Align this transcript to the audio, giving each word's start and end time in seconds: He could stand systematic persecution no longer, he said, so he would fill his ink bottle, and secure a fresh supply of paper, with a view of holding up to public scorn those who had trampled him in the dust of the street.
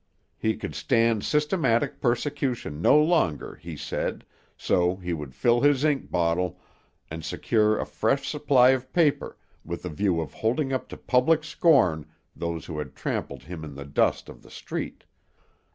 He 0.39 0.55
could 0.55 0.73
stand 0.73 1.23
systematic 1.23 2.01
persecution 2.01 2.81
no 2.81 2.97
longer, 2.99 3.53
he 3.53 3.77
said, 3.77 4.25
so 4.57 4.95
he 4.95 5.13
would 5.13 5.35
fill 5.35 5.61
his 5.61 5.83
ink 5.85 6.09
bottle, 6.09 6.59
and 7.11 7.23
secure 7.23 7.77
a 7.79 7.85
fresh 7.85 8.27
supply 8.27 8.71
of 8.71 8.91
paper, 8.93 9.37
with 9.63 9.85
a 9.85 9.89
view 9.89 10.19
of 10.19 10.33
holding 10.33 10.73
up 10.73 10.87
to 10.89 10.97
public 10.97 11.43
scorn 11.43 12.07
those 12.35 12.65
who 12.65 12.79
had 12.79 12.95
trampled 12.95 13.43
him 13.43 13.63
in 13.63 13.75
the 13.75 13.85
dust 13.85 14.27
of 14.27 14.41
the 14.41 14.49
street. 14.49 15.03